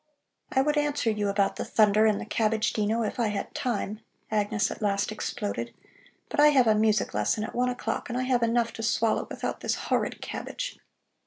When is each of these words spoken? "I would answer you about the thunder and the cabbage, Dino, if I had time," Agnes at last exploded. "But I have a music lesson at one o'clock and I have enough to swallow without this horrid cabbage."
"I 0.51 0.63
would 0.63 0.77
answer 0.79 1.11
you 1.11 1.29
about 1.29 1.57
the 1.57 1.63
thunder 1.63 2.07
and 2.07 2.19
the 2.19 2.25
cabbage, 2.25 2.73
Dino, 2.73 3.03
if 3.03 3.19
I 3.19 3.27
had 3.27 3.53
time," 3.53 3.99
Agnes 4.31 4.71
at 4.71 4.81
last 4.81 5.11
exploded. 5.11 5.75
"But 6.27 6.39
I 6.39 6.47
have 6.47 6.65
a 6.65 6.73
music 6.73 7.13
lesson 7.13 7.43
at 7.43 7.53
one 7.53 7.69
o'clock 7.69 8.09
and 8.09 8.17
I 8.17 8.23
have 8.23 8.41
enough 8.41 8.73
to 8.73 8.81
swallow 8.81 9.27
without 9.29 9.59
this 9.59 9.75
horrid 9.75 10.19
cabbage." 10.19 10.79